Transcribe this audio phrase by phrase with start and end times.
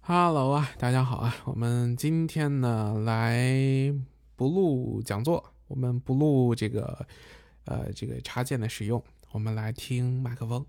[0.00, 1.34] Hello 啊，大家好啊！
[1.44, 3.92] 我们今天呢来
[4.34, 7.06] 不录讲座，我们不录这个
[7.66, 9.02] 呃这个插件的使用，
[9.32, 10.64] 我们来听麦克风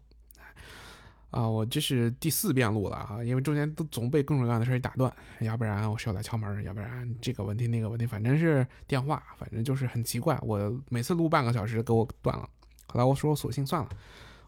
[1.29, 1.47] 啊！
[1.47, 10.38] 我这是第四遍录了啊，因为中间都总被各种各样的事儿打断，要不然我室友来敲门，要不然这个问题那个问题，反正是电话，反正就是很奇怪。
[10.41, 12.49] 我每次录半个小时给我断了，
[12.88, 13.89] 后来我说索性算了，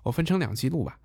[0.03, 0.99] 我分成两期录吧。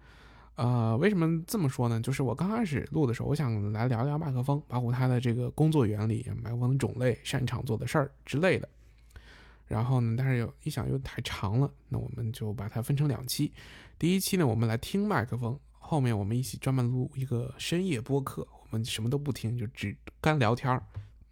[0.56, 2.00] 呃，为什么这么说呢？
[2.00, 8.68] 就是我刚开始录的时候，我想来聊聊麦克风，包括它的这个工作原理、麦克风的种类、擅长做的事儿之类的。
[9.66, 13.52] 然后呢，但是又一想又太长了，那我们就把它分成两期。
[13.98, 20.80] 第一期呢，我们来听麦克风，后面我们一起专门录一个深夜播客，我们什么都不听，就只干聊天儿。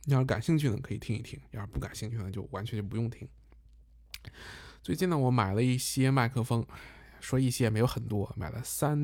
[0.05, 3.29] 你要是感兴趣呢，可以听一听；要是不感兴趣呢，就完全就不用听。
[4.83, 6.66] 最近呢，我买了一些麦克风。
[7.23, 8.99] 说一些没有很多，买了三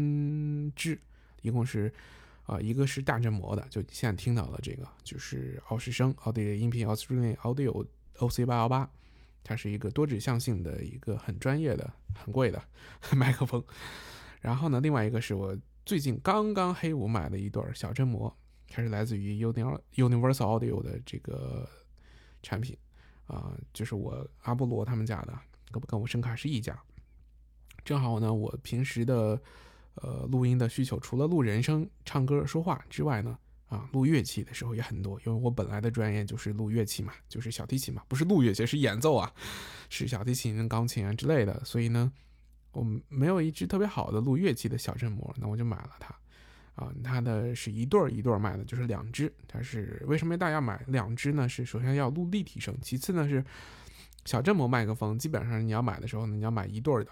[0.74, 1.00] 支，
[1.40, 1.90] 一共是，
[2.46, 8.90] 啊，一个是大振膜的，就现在听到的这个，就是奥士声奥迪音频 australia audio oc 八幺八，
[9.44, 12.60] 它是一个多指向性的一个很专业的、很贵的
[13.16, 13.64] 麦克风。
[14.40, 18.36] 然后呢，另外一个是我最近刚刚黑五买的一对小振膜，
[18.68, 21.68] 它是来自于 Universal Audio 的这个
[22.42, 22.76] 产品，
[23.26, 25.38] 啊，就是我阿波罗他们家的，
[25.70, 26.76] 跟跟我声卡是一家。
[27.84, 29.40] 正好呢，我平时的，
[29.94, 35.18] 呃，录音的需求，除了录人声、唱歌、说话之外呢，啊，录乐器的时候也很多。
[35.24, 39.32] 因为我本来的专业就是录乐器嘛，就是小提琴嘛，不是录乐器，是演奏啊，
[39.88, 41.62] 是小提琴、钢琴啊之类的。
[41.64, 42.12] 所以呢，
[42.72, 46.14] 我没有一支特别好的录乐器的小振膜，那我就买了它。
[46.74, 49.32] 啊，它的是一对儿一对儿卖的，就是两支。
[49.48, 51.48] 它是为什么大家买两支呢？
[51.48, 53.44] 是首先要录立体声，其次呢是
[54.24, 57.10] 小振膜麦克风，基本上你要买的时候呢，你要买一对儿的。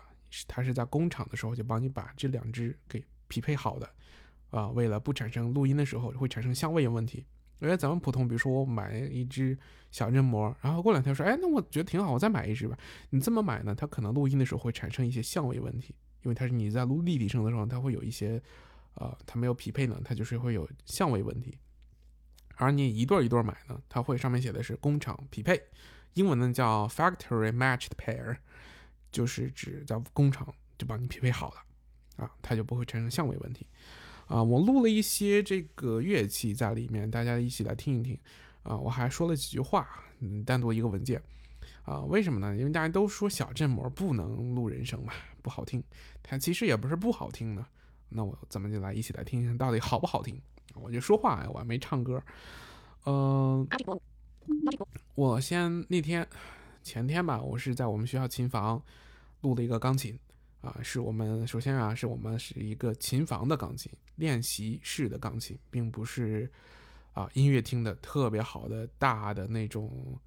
[0.48, 3.91] 它是在工厂的时候就帮你把这两只给匹配好的，
[4.50, 7.24] 啊，为了不产生录音的时候会产生相位的问题。
[7.58, 9.56] 因为咱们普通，比如说我买一只
[9.91, 12.77] 小振膜，然后过两天说，哎，那我觉得挺好，我再买一只吧。
[13.08, 18.42] 你这么买呢，它可能录音的时候会产生一些相位问题，因为它是你在录立体声的时候，它会有一些，
[18.96, 21.56] 呃，它没有匹配呢，它就是会有相位问题。
[22.56, 25.58] 而你一对一对买呢，它会上面写的是工厂匹配，
[26.12, 28.36] 英文呢叫 factory matched pair。
[29.16, 30.46] 就是指在工厂
[30.77, 33.66] 就帮你匹配好了，啊，它就不会产生相位问题，
[34.27, 38.18] 啊，我录了一些这个乐器在里面，大家一起来听一听，
[38.62, 39.88] 啊，我还说了几句话，
[40.18, 41.22] 嗯，单独一个文件，
[41.84, 42.54] 啊，为什么呢？
[42.54, 45.83] 因为大家都说小振膜不能录人声嘛，不好听，
[46.22, 47.64] 它其实也不是不好听的，
[48.10, 50.38] 那我咱们就来一起来听听到底好不好听，
[50.74, 52.22] 我就说话呀，我还没唱歌，
[53.06, 53.66] 嗯，
[55.14, 56.28] 我先那天
[56.86, 58.80] 前天吧，我是在我们学校琴房。
[59.42, 60.19] 录了一个钢琴，
[60.61, 66.51] 啊，是我们首先啊，是我们是一个琴房的钢琴，练习室的钢琴，并不是
[67.13, 70.19] 啊音乐厅的特别好的大的那种，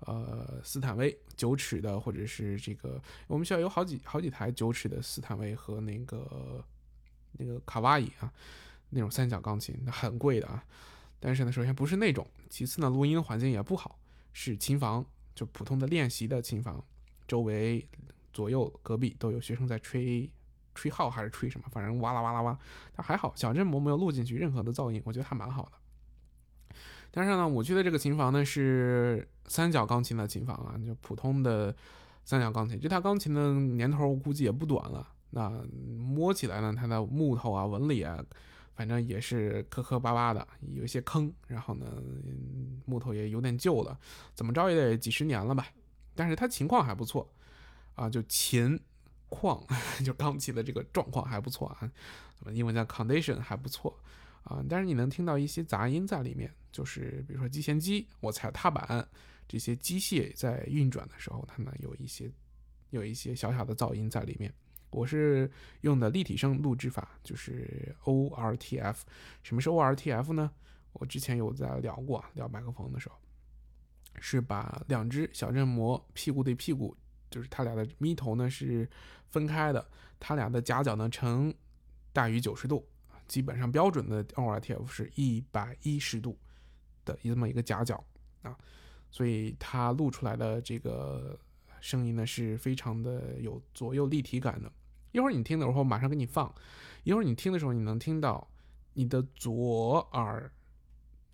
[0.00, 6.64] 呃，斯坦威九尺的，或者是这个我们学校有好几好几台九尺的斯坦威和那个
[7.32, 8.32] 那个卡哇伊啊，
[8.90, 10.64] 那种三角钢琴，那很贵的啊。
[11.20, 13.98] 但是呢，首先不是那种，其次呢，录音环境也不好，
[14.32, 16.84] 是琴房，就普通的练习的琴房，
[17.26, 17.88] 周围。
[18.34, 20.26] 左右隔壁都有学生在吹，
[20.74, 22.58] 吹号还是吹什么，反正哇啦哇啦哇，
[22.96, 26.74] 但还好小振膜没有录进去任何的噪音，我觉得还蛮好的。
[27.10, 31.76] 但是呢，我去的这个琴房呢是三角钢琴的琴房啊，就普通的
[32.24, 32.80] 三角钢琴。
[32.80, 35.50] 这台钢琴的年头估计也不短了，那
[35.98, 38.18] 摸起来呢，它的木头啊纹理啊，
[38.74, 42.02] 反正也是磕磕巴巴的，有一些坑，然后呢
[42.92, 43.98] 木头也有点旧了，
[44.34, 45.66] 怎么着也得几十年了吧。
[46.14, 47.26] 但是它情况还不错。
[47.94, 48.80] 啊，就琴
[49.28, 49.62] 况，
[50.02, 51.90] 就钢琴的这个状况还不错啊，
[52.50, 53.94] 英文叫 condition 还不错
[54.44, 59.06] 啊，但是你能听到一些杂音在里面，就是比如说机弦机、我踩踏板
[59.46, 62.32] 这些机械在运转的时候，它呢有一些
[62.88, 64.52] 有一些小小的噪音在里面。
[64.88, 65.50] 我是
[65.82, 68.96] 用的立体声录制法，就是 ORTF。
[69.42, 70.50] 什么是 ORTF 呢？
[70.92, 73.16] 我之前有在聊过，聊麦克风的时候，
[74.20, 76.96] 是把两只小振膜屁股对屁股。
[77.30, 78.86] 就是它俩的咪头呢是
[79.30, 79.88] 分开的，
[80.20, 81.54] 它俩的夹角呢呈
[82.12, 82.86] 大于九十度，
[83.26, 86.38] 基本上标准的 ORTF 是一百一十度
[87.06, 88.04] 的这么一个夹角
[88.42, 88.54] 啊，
[89.10, 91.38] 所以它录出来的这个
[91.80, 94.70] 声音呢是非常的有左右立体感的。
[95.12, 96.54] 一会儿你听的时候马上给你放，
[97.02, 98.46] 一会儿你听的时候你能听到
[98.92, 100.52] 你的左耳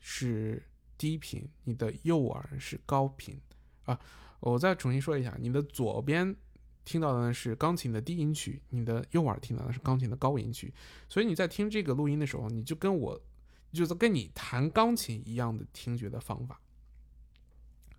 [0.01, 0.63] 是
[0.97, 3.41] 低频，你的右耳是高频
[3.85, 3.99] 啊。
[4.41, 6.35] 我再重新说一下，你的左边
[6.85, 10.73] 听到的呢是钢琴的低音区，你的右耳听到的是钢琴的高音区，
[11.09, 13.21] 所以你在听这个录音的时候，你就跟我
[13.73, 16.61] 就是跟你弹钢琴一样的听觉的方法，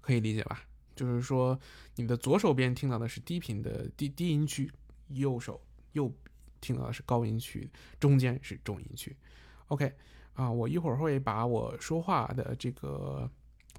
[0.01, 0.65] 可以理解吧？
[0.95, 1.59] 就是说，
[1.95, 4.71] 你的左手边听到的是低频的低低音区，
[5.09, 5.61] 右手
[5.91, 6.11] 右
[6.59, 7.69] 听到的是高音区，
[7.99, 9.15] 中间是中音区。
[9.67, 9.93] OK，
[10.39, 13.29] 啊，我一会儿会把我说话的这个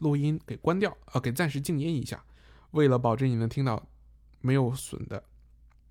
[0.01, 2.23] 录音给关掉，啊，给暂时静音一下，
[2.73, 3.83] 为了保证你能听到
[4.43, 5.25] 没有损的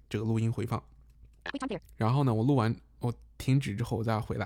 [0.08, 0.80] 这个录音回放。
[1.98, 4.46] 然后呢，我录完我停止之后我再回来。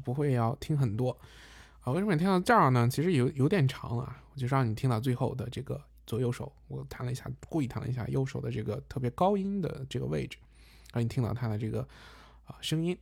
[0.00, 1.16] 不会要听很多
[1.80, 1.92] 啊。
[1.92, 2.88] 为什么听到这儿呢？
[2.88, 10.38] 其实有有点长啊，我就让你听到最后的这个左右手，我弹了一下，故意弹了一下右手的这个特别高音的这个位置，
[10.92, 11.86] 让你听到它的这个
[12.44, 12.96] 啊声音。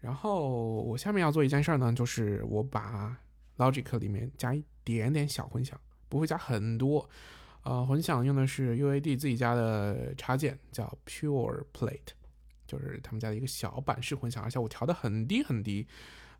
[0.00, 3.16] 然后我下面要做一件事儿呢，就是我把
[3.56, 7.08] Logic 里面加一点点小混响，不会加很多。
[7.62, 12.14] 呃，混响用的是 UAD 自己家的插件，叫 Pure Plate。
[12.66, 15.86] 就是他们家的一个小版式混响，而且我调的很低很低，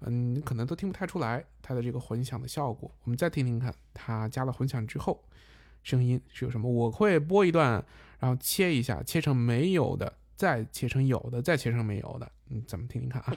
[0.01, 2.91] 嗯，可能都听不太出来它的这个混响的效果。
[3.05, 5.25] 我们再听听看，它加了混响之后，
[5.83, 6.71] 声音是有什么？
[6.71, 7.85] 我会播一段，
[8.19, 13.33] 然后切一下，切成没有的，再切成有的，再切成没有的，嗯，咱们听听看啊。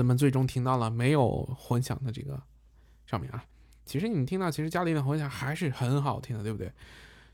[0.00, 2.42] 咱们最终听到了没有混响的这个
[3.04, 3.44] 上面啊。
[3.84, 6.72] 其实你们听到，其实家里的混响还是很好听的，对不对？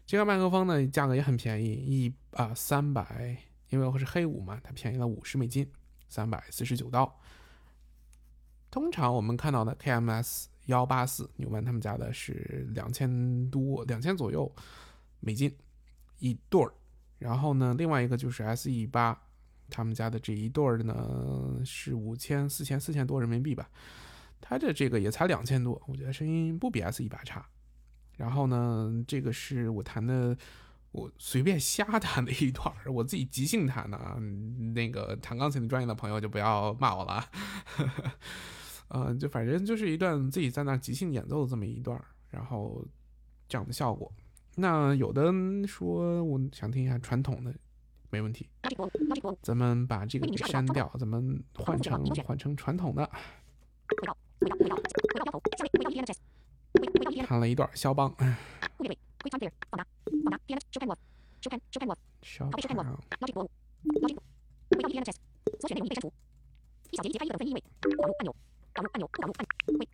[0.05, 3.37] 这个麦克风呢，价格也很便宜，一啊三百，
[3.69, 5.71] 因为我是黑五嘛，它便宜了五十美金，
[6.09, 7.21] 三百四十九刀。
[8.69, 14.53] 通常我们看到的 KMS 幺八四纽曼他们家的是两千多，两千左右
[15.21, 15.57] 美金
[16.19, 16.75] 一对儿。
[17.21, 19.17] 然后呢，另外一个就是 SE 八，
[19.71, 23.69] 他们家的这一对儿呢是五千、四千、四千多人民币吧。
[24.41, 27.45] 它的这个也才两千多，我觉得声音不比 S 一百差。
[28.17, 30.37] 然后呢，这个是我弹的，
[30.93, 34.17] 我随便瞎弹的一段儿，我自己即兴弹的啊。
[34.75, 37.25] 那个弹钢琴的专业的朋友就不要骂我了。
[38.89, 42.87] 嗯， 就反正就是一段自己在那即兴演奏的这么一段儿，然后
[43.49, 44.13] 这样的效果。
[44.55, 45.31] 那有的
[45.67, 47.55] 说我想听一下传统的，
[48.11, 48.49] 没问题。
[49.43, 53.11] 咱们把这个给删掉，咱们换成换成传统的。
[57.27, 58.15] 弹了一段肖邦。
[62.23, 62.99] 肖邦。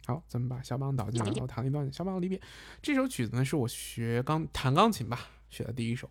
[0.07, 2.41] 好，咱们把肖邦导进来，然后弹了一段肖邦离别。
[2.81, 6.11] 这首曲子呢，是我学钢弹钢琴吧学的第一首。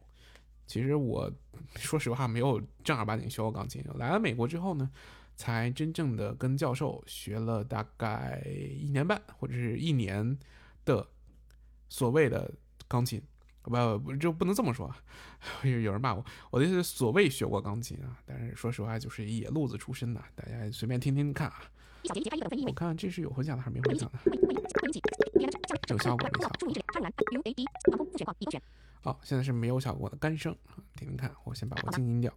[0.66, 1.30] 其实我
[1.76, 4.90] 说实话没有正儿八经学过钢琴，来了美国之后呢，
[5.36, 10.38] 才真正的跟教授学了大概一年半或者是一年
[10.86, 11.08] 的
[11.90, 12.52] 所谓的
[12.88, 13.22] 钢琴。
[13.64, 14.92] 不不就不能这么说，
[15.62, 21.62] 有有人骂我，我的是所谓学过钢琴啊，但是说实话就是野路子出身的，大家随便听听看啊。
[22.66, 24.20] 我看这是有混响的还是没混响的？
[25.90, 27.08] 有效果，有效果。
[29.04, 30.56] 好，现在是没有效果的干声，
[30.96, 31.34] 听听看。
[31.44, 32.32] 我先把我静音掉。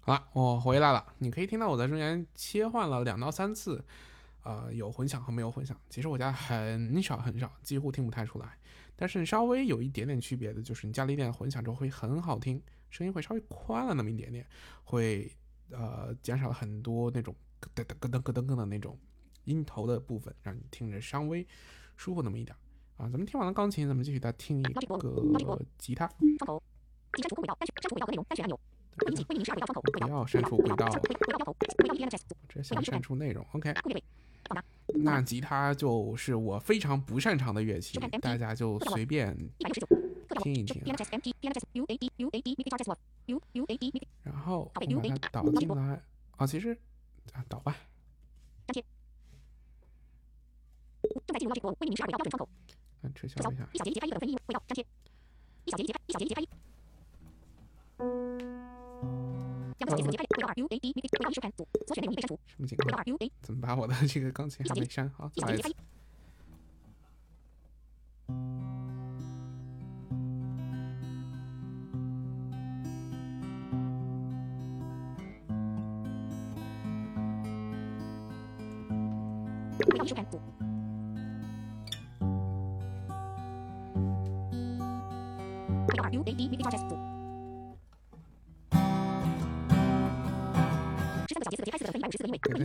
[0.00, 1.14] 好了，我回来了。
[1.18, 3.84] 你可以听到我在中间切换了两到三次，
[4.42, 5.78] 呃，有混响和没有混响。
[5.90, 8.58] 其实我家很少很少，几乎听不太出来。
[8.96, 14.46] 但是稍微有一点点区别的就是，你加了一点混响之后会很好听，声音会稍微宽了那么一点点，
[14.84, 15.30] 会
[15.70, 18.98] 呃减少了很多那种咯噔咯噔咯噔咯的那种
[19.44, 21.46] 音头的部分，让你听着稍微
[21.96, 22.56] 舒服那么一点
[22.96, 23.08] 啊。
[23.10, 26.10] 咱们听完了钢琴，咱们继续再听一个吉他。
[27.22, 28.58] 删除轨道，删除轨道和内容，单选按钮。
[28.96, 30.88] 不要删除轨道。
[32.48, 33.74] 这先删除内容，OK。
[34.86, 39.36] 那吉他就是我非常不擅长的乐器，大家就随便
[40.42, 40.82] 听一听。
[44.22, 46.02] 然后我把它导进来。
[46.36, 46.76] 啊，其实
[47.32, 47.76] 啊，导吧。
[48.66, 48.82] 正
[51.28, 52.48] 在进入到这波，为明十二轨道标准窗口。
[53.02, 53.68] 嗯，撤销一下。
[53.72, 54.86] 一小节一节拍一的分音轨道粘贴。
[55.64, 56.48] 一小节一节拍，一小节一节拍一。
[59.84, 59.92] 什
[62.58, 63.04] 么情况？
[63.42, 65.08] 怎么把我的这个钢琴还没删？
[65.10, 65.74] 好，再来一次。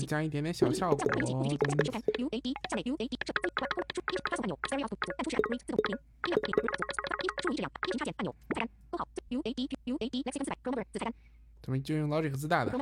[0.09, 0.97] 加一点点小效果。
[11.61, 12.73] 咱们就用 Logic 自带的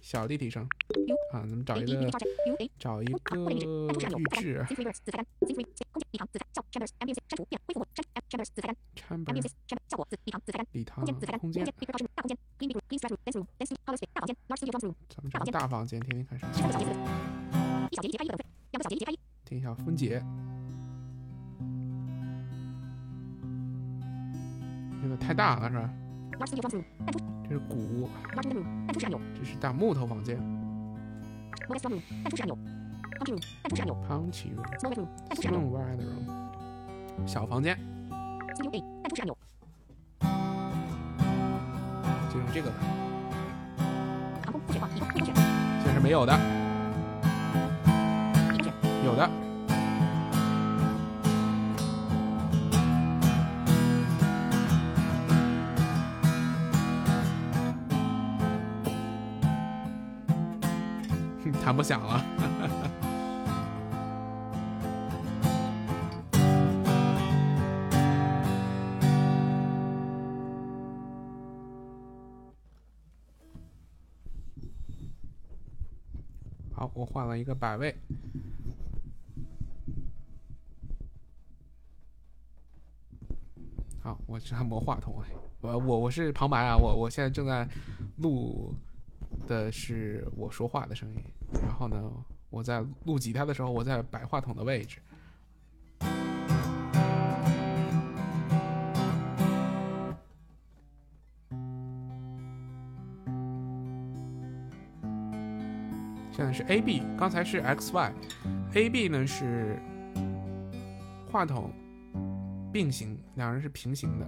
[0.00, 0.66] 小立体声。
[1.30, 2.10] 啊，咱们找一个
[2.80, 3.54] 找一个
[4.18, 4.66] 预制。
[10.72, 11.06] 礼堂
[11.38, 11.64] 空间。
[13.96, 16.50] 咱们找大房间，听听看什么。
[19.44, 20.22] 听一下分解。
[25.02, 25.90] 这个太大了，是吧？
[27.48, 28.08] 这是鼓。
[29.34, 30.38] 这是大木头房间。
[34.08, 35.08] Punchy room。
[35.70, 37.26] Wide room。
[37.26, 37.76] 小房间。
[42.32, 42.76] 就用这个吧。
[44.72, 46.38] 这是没有的。
[49.04, 49.28] 有的。
[61.64, 62.24] 弹不响了。
[77.12, 77.94] 换了一个摆位。
[84.00, 85.14] 好，我是按摩话筒。
[85.60, 87.68] 我我我是旁白啊，我我现在正在
[88.18, 88.74] 录
[89.46, 91.20] 的是我说话的声音。
[91.62, 92.10] 然后呢，
[92.48, 95.00] 我在录吉他的时候，我在摆话筒的位置。
[106.40, 109.78] 现在是 A B，刚才是 X Y，A B 呢是
[111.30, 111.70] 话筒
[112.72, 114.26] 并行，两人是平行的，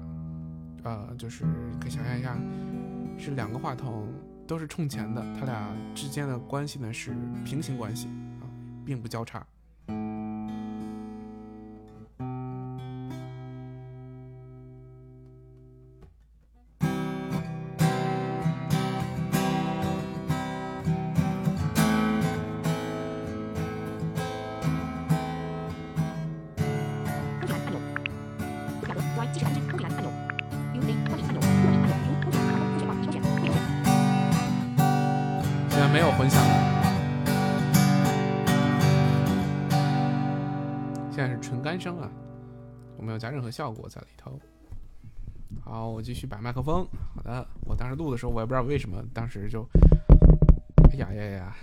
[0.84, 1.46] 呃，就是
[1.80, 2.36] 可以想象一下，
[3.16, 4.06] 是两个话筒。
[4.46, 7.14] 都是冲前的，它俩之间的关系呢是
[7.46, 8.08] 平行关系
[8.42, 8.44] 啊，
[8.84, 9.42] 并不交叉。
[43.52, 44.40] 效果在里头。
[45.62, 46.86] 好，我继续摆麦克风。
[47.14, 49.68] 好的，我当时录的时候，我也不知道为什么，当时就，
[50.90, 51.56] 哎呀呀呀，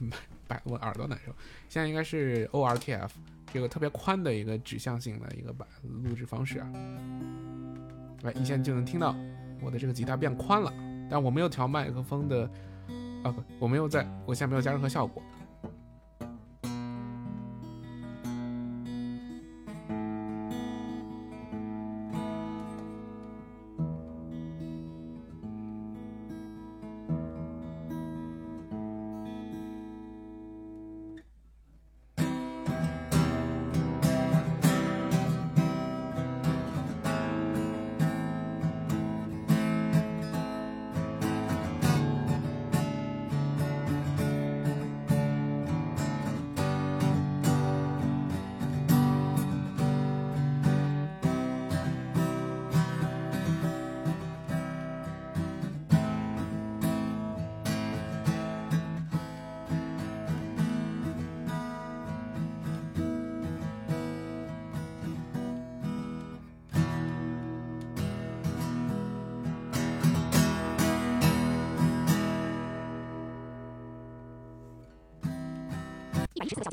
[0.48, 1.32] 摆我耳朵难受。
[1.68, 3.10] 现在应该是 ORTF
[3.52, 6.68] 这个特别宽的一个指向性的一个摆录制方式啊。
[8.22, 9.14] 来，你现在就能听到
[9.60, 10.72] 我的这个吉他变宽了，
[11.08, 12.50] 但我没有调麦克风的。
[13.22, 15.22] 啊不，我没有在，我现在没有加任何效果。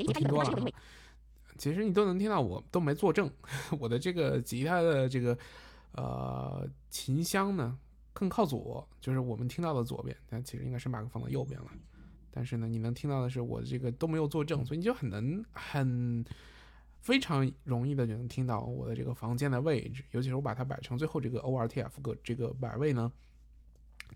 [0.07, 0.71] 听多了，
[1.57, 3.29] 其实你都能听到，我都没作证。
[3.79, 5.37] 我的这个吉他的这个
[5.93, 7.77] 呃琴箱呢，
[8.13, 11.67] 更靠左，就是我们听到的左边，但其实应该是麦克风的右边了。
[12.31, 16.23] 但是呢，你能听到的是我这个都没有作证，所以你就很能很
[17.01, 23.11] 非常容易的就能听到我的这个房间的位置，尤其是我把它摆成最后这个 ORTF 个这个摆位呢，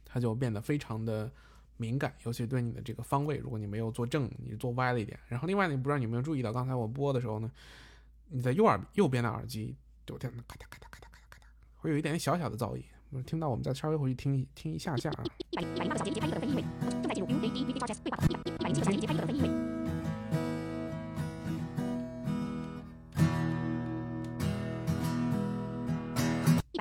[0.06, 1.32] 它就变得非常的
[1.78, 5.20] 敏感，尤其对你的这个方位，如果你没有坐正，你坐歪了一点。
[5.28, 7.52] 然后另外呢，不知道你有没有注意到，刚才我播的时候呢，
[8.30, 11.44] 你在右耳右边的耳机就听咔嗒咔嗒咔嗒咔嗒咔嗒，
[11.76, 12.84] 会有一点小小的噪音。
[13.28, 15.24] 听到我们再稍微回去听听一下下啊。
[19.22, 19.73] 对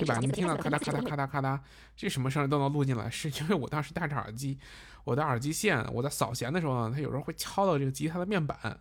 [0.05, 0.17] 吧？
[0.19, 1.59] 你们听到咔嗒咔嗒咔 嗒咔嗒，
[1.97, 4.59] 这什么声都能录进来，是因为我当时戴着耳机，
[5.05, 8.81] 我的耳机线我在扫弦的时候呢，它有时候会敲到这个吉他的面板，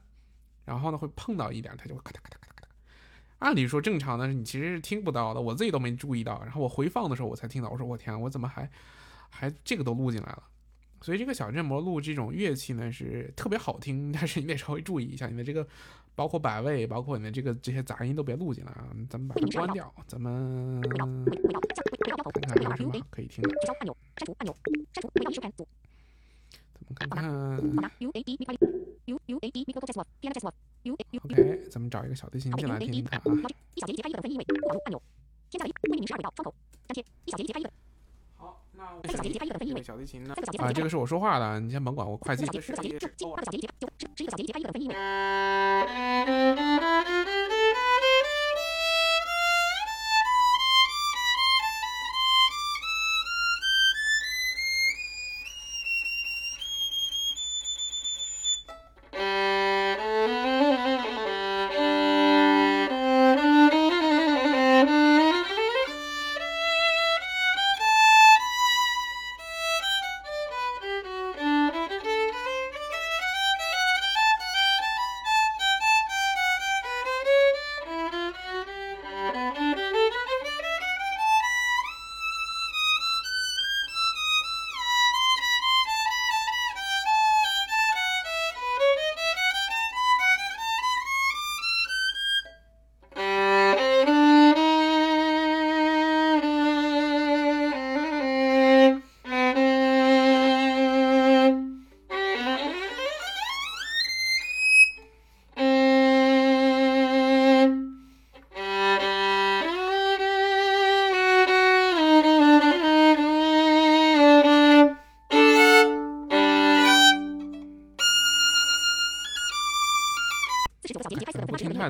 [0.65, 2.69] 然后呢会碰到一点，它就会咔嗒咔嗒咔嗒咔嗒。
[3.39, 8.69] 按理说正常的，你其实是听不到的，我自己都没注意到，然后我回放的时候我才听到，我说我天，我怎么还
[9.29, 10.43] 还这个都录进来了？
[11.01, 15.67] 所以这个小镇魔录这种乐器呢是特别好听， 但是你得稍微注意一下你的这个，
[16.21, 18.85] 包括百位，包括你的这个这些杂音都别录进来啊。
[19.09, 20.99] 咱们把它关掉，咱们看
[22.45, 23.49] 看有什么可以听的。
[23.65, 23.95] 咱们
[26.93, 27.57] 看看。
[31.23, 33.23] OK，咱们找一个小提琴进来听听看啊。
[33.77, 33.87] 小
[39.03, 40.33] 提琴呢？
[40.59, 42.47] 啊，这个是我说话的，你先甭管，我快进。
[42.47, 42.61] 不听
[44.49, 44.59] 太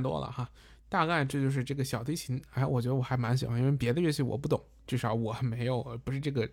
[0.01, 0.49] 多了哈，
[0.89, 2.41] 大概这就是这个小提琴。
[2.53, 6.49] 哎，我觉得我还蛮喜欢，因为别的乐器我不懂，至少我没有不是这个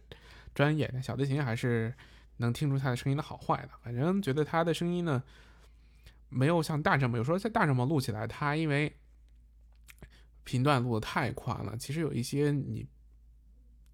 [0.54, 1.00] 专业的。
[1.02, 1.94] 小提琴还是
[2.38, 3.70] 能听出它的声音的好坏的。
[3.82, 5.22] 反正觉得它的声音呢，
[6.28, 8.94] 没有像大这么，有时候在大这么录起来，它因为
[10.44, 12.86] 频段录的太宽了，其实有一些你。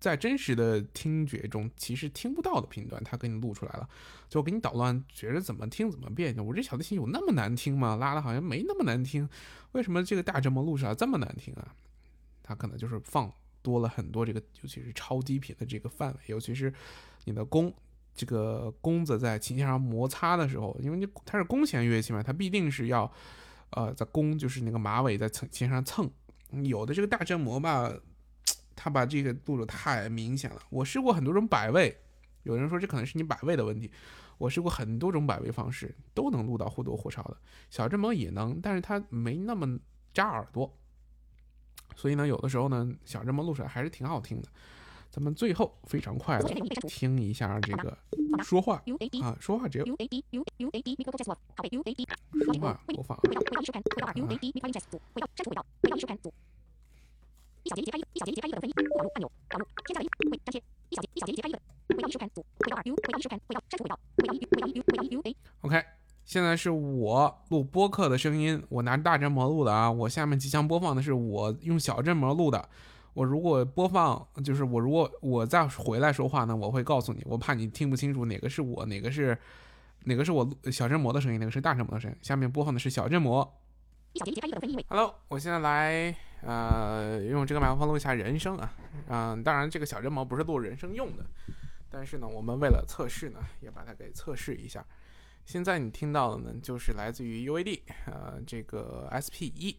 [0.04, 3.88] 在真实的听觉中，其实听不到的频段，它给你录出来了，
[4.28, 6.44] 就给你捣乱，觉得怎么听怎么别扭。
[6.44, 7.96] 我这小提琴有那么难听吗？
[7.96, 9.26] 拉的好像没那么难听，
[9.72, 11.74] 为什么这个大振膜录出来这么难听啊？
[12.42, 16.70] 它可能就是放多了很多这个，尤其是超低频的这个范围，尤其是
[17.24, 17.72] 你的弓，
[18.14, 23.10] 这个弓子在琴弦上摩擦的时候，因为你它是弓弦乐器嘛，它必定是要，
[23.70, 26.10] 呃，在弓就是那个马尾在蹭琴上蹭，
[26.62, 27.90] 有的这个大振膜吧。
[28.84, 30.60] 他把这个录的太明显了。
[30.68, 31.98] 我试过很多种摆位，
[32.42, 33.90] 有人说这可能是你摆位的问题。
[34.36, 37.36] 我试过很多种摆位方式，都能录到或多或少的。
[37.70, 39.78] 小振膜也能，但是它没那么
[40.12, 40.70] 扎耳朵。
[41.96, 44.48] 所以呢，有的时候呢，小振膜录出来还是挺好听的。
[45.10, 46.54] 咱们最后非常快的
[46.86, 47.96] 听一下这个
[48.42, 48.82] 说话
[49.22, 49.96] 啊，说话只有说
[52.60, 53.18] 话播放。
[57.64, 60.62] 一小节节拍一，一小节节拍一个的分音，导入按钮，导入添加音，会粘贴。
[60.90, 65.36] 一小节一小节节拍一的，回到一收看组，回到二 U，回到一收看，回到删除回到，回到一 U，回到一 U，回到一 U A。
[65.62, 65.82] OK，
[66.26, 69.90] 现在是我录播客的声音，我拿大振膜录的啊。
[69.90, 72.68] 我下面即将播放的是我用小振膜录的。
[73.14, 79.38] 我如果播放，就是我如果我再回来说话呢，我会告诉你，我怕你听不清楚哪个是我，哪个是
[80.04, 82.16] 哪个是我小振膜的声音，哪个是大振膜的声音。
[82.20, 83.58] 下面播放的是小振膜。
[84.12, 84.84] 一小节节拍一的分音为。
[84.90, 86.14] Hello，我现在来。
[86.44, 88.72] 呃，用这个麦克风录一下人声啊，
[89.08, 91.24] 嗯，当然这个小振膜不是录人声用的，
[91.90, 94.84] 但是呢，我们为了测试呢，也把它给测试一下。
[95.44, 99.78] 现在你听到的呢，就是来自于 UAD 呃这个 SP 一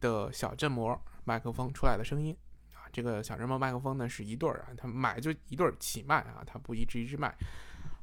[0.00, 2.36] 的小振膜麦克风出来的声音
[2.72, 7.34] 啊，这个小振膜麦克风呢是一对儿啊，它买就一对儿起卖啊，它不一支一支卖。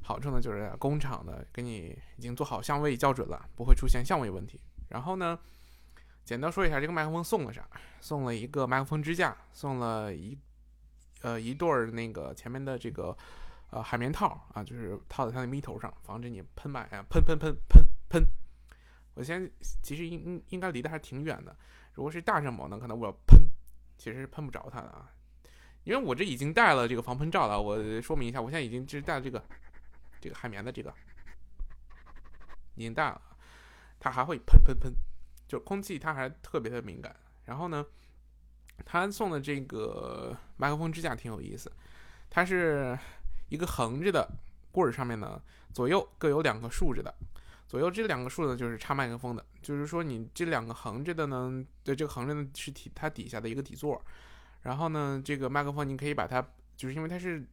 [0.04, 4.60] 好处呢就是工厂的给你已经做好相位校准了，不会出现相位问题。
[4.88, 5.38] 然后呢，
[6.24, 7.68] 简单说一下这个麦克风送了啥？
[8.00, 10.38] 送了一个麦克风支架，送了一
[11.22, 13.16] 呃一对儿那个前面的这个
[13.70, 18.24] 呃海绵套啊，就是套在它的咪头上，防止你喷麦啊喷喷喷喷喷。
[19.14, 19.50] 我现在
[19.82, 21.54] 其实应应应该离得还挺远的。
[21.94, 23.46] 如果是大振膜呢，可能我要喷，
[23.98, 25.10] 其实是喷不着它的啊，
[25.84, 27.60] 因为我这已经戴了这个防喷罩了。
[27.60, 29.44] 我说明一下，我现在已经就是戴了这个
[30.20, 30.94] 这个海绵的这个，
[32.74, 33.20] 已经戴了，
[34.00, 34.94] 它还会喷喷喷，
[35.52, 37.14] 就空气它还特别的敏感。
[37.44, 37.84] 然后呢，
[38.86, 41.70] 他送的这个麦克风支架挺有意思，
[42.30, 42.98] 它是
[43.50, 44.26] 一个横着的
[44.70, 45.38] 棍儿，上面呢
[45.74, 47.14] 左右各有两个竖着的。
[47.68, 54.02] 左右这两个竖的，就是插麦克风的，就是说你这两个横着的呢，对，这个横着的是底它底下的一个底座，
[54.62, 56.42] 然后呢，这个麦克风你可以把它，
[56.76, 57.44] 就是因为它是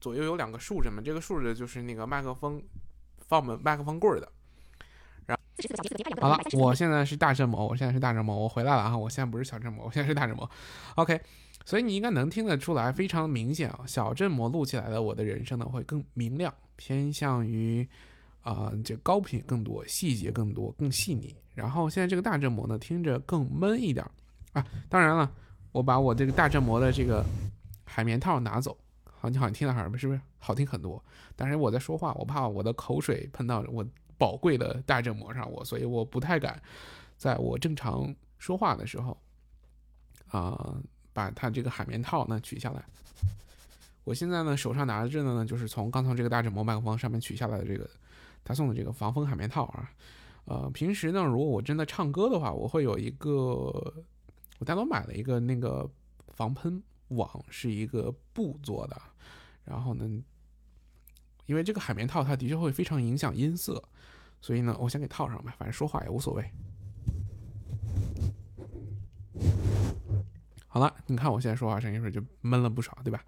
[0.00, 2.62] 左右有两个竖着嘛，这个竖着就是那个麦克风
[3.28, 4.32] 放麦克风棍儿的。
[6.20, 10.48] 好了，我现在是大振膜，我现在是大振膜，我回来了啊，我现在不是小振膜，我现在是大振膜。
[10.96, 11.20] OK，
[11.64, 17.88] 所以你应该能听得出来，非常明显啊，小振膜录起来的我的人声呢会更明亮，偏向于。
[18.42, 21.32] 啊，这高频更多，细节更多，更细腻。
[21.54, 24.04] 然后现在这个大振膜呢，听着更闷一点
[24.52, 24.66] 啊。
[24.88, 25.30] 当然了，
[25.70, 27.24] 我把我这个大振膜的这个
[27.84, 31.00] 海绵套拿走，好，你好像听到还是不是好听很多？
[31.36, 33.86] 但是我在说话，我怕我的口水喷到我
[34.22, 36.62] 宝贵的大振膜上，我所以我不太敢
[37.16, 39.20] 在我正常说话的时候
[40.28, 40.76] 啊，
[41.12, 42.84] 把它这个海绵套呢取下来。
[44.04, 47.90] 我现在呢手上拿着的呢，就是从刚从这个大振膜麦克风上面取下来的这个。
[48.44, 49.88] 他送的这个防风海绵套啊，
[50.46, 53.30] 呃，平时呢，如果我真的唱歌的话，我会有一个，
[54.58, 55.88] 我单独买了一个那个
[56.34, 59.00] 防喷网，是一个布做的，
[59.64, 60.04] 然后呢，
[61.46, 63.80] 因为这个海绵套它的确会非常影响音色，
[64.42, 66.44] 所以呢，我先给套上吧，反正说话也无所谓。
[70.66, 73.24] 好了，你看我现在说话声音是不是就闷了不少，对吧？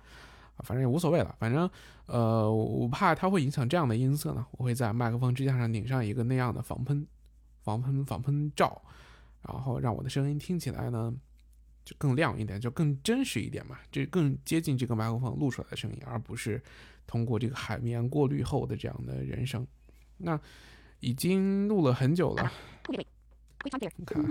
[0.59, 1.69] 反正也无所谓了，反正，
[2.07, 7.05] 呃，我怕它会影响这样的音色呢，我会在麦克风支架上拧上一个那样的防喷、
[7.63, 8.81] 防喷、防喷罩，
[9.43, 11.13] 然后让我的声音听起来呢
[11.85, 16.63] 就更亮一点，就更真实一点嘛，这更接近这个麦克风录出来的声音，而不是
[17.05, 19.67] 通过这个海绵过滤后的这样的人声。
[20.17, 20.41] 那
[21.05, 22.51] 已经录了很久了，
[24.07, 24.25] 看，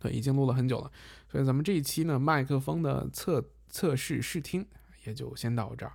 [0.00, 0.90] 对，已经录了很久了，
[1.30, 4.66] 所以咱们这一期呢，麦克风的测测试试听。
[5.06, 5.92] 也就先到这儿，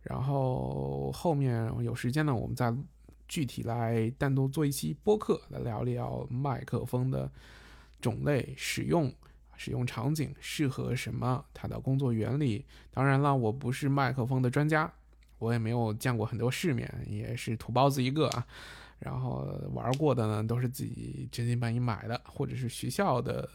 [0.00, 2.74] 然后后面有时间呢，我们再
[3.28, 7.30] 具体来单独做一期播客，来聊聊麦克风的
[8.00, 9.14] 种类、使用、
[9.54, 12.64] 使用场景、适合什么、它的工作原理。
[12.90, 14.90] 当然了，我不是麦克风的专家，
[15.38, 18.46] 我也没有见过很多世面，也是土包子一个啊。
[18.98, 23.48] 然后玩过的呢，都是自己真金白银买的，或者是学校的。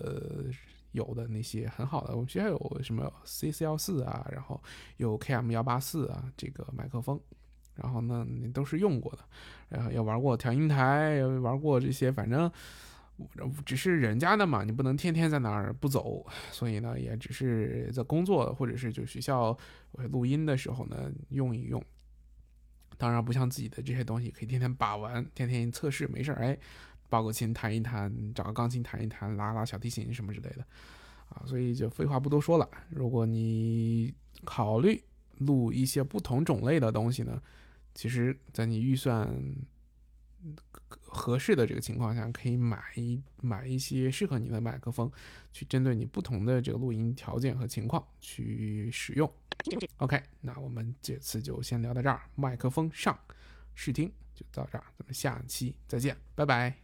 [0.94, 4.62] 有的那些很好的，我们学校有什么 C 四幺四啊，然后
[4.98, 7.20] 有 KM 幺八四啊，这个麦克风，
[7.74, 9.18] 然后呢，你都是用过的，
[9.70, 12.42] 然后也玩过调音台，也玩过这些，反正
[13.66, 19.58] 只是人家的嘛，你不能天天在那儿不走，所以呢，也只是在工作或者是就学校
[20.12, 21.84] 录音的时候呢用一用。
[22.98, 26.58] 当然不像自己的这些东西可以天天把玩，天天测试，没事儿，哎。
[27.10, 30.66] 抱个琴弹一弹，找个钢琴弹一弹，拉拉小提琴什么之类的，
[31.30, 32.68] 啊，所以就废话不多说了。
[32.90, 34.12] 如果你
[34.44, 35.00] 考虑
[35.38, 37.40] 录一些不同种类的东西呢，
[37.94, 39.30] 其实，在你预算
[40.90, 45.12] 合适的这个情况下，可以买一买一些适合你的麦克风，
[45.52, 49.32] 去针对你不同的这个录音条件和情况去使用。
[49.98, 53.18] OK，那我们这次就先聊到这儿，麦克风上
[53.76, 56.83] 试听就到这儿，咱们下期再见，拜拜。